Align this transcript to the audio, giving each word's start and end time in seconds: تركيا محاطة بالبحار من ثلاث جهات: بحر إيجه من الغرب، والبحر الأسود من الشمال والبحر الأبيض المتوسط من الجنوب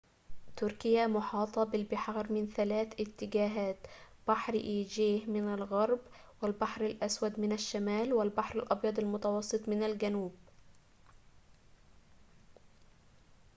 تركيا 0.55 1.07
محاطة 1.07 1.63
بالبحار 1.63 2.31
من 2.31 2.47
ثلاث 2.47 2.87
جهات: 3.23 3.77
بحر 4.27 4.53
إيجه 4.53 5.25
من 5.25 5.53
الغرب، 5.53 5.99
والبحر 6.41 6.85
الأسود 6.85 7.39
من 7.39 7.51
الشمال 7.51 8.13
والبحر 8.13 8.59
الأبيض 8.59 8.99
المتوسط 8.99 9.69
من 9.69 9.83
الجنوب 9.83 10.35